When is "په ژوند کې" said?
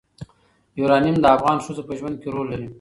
1.87-2.27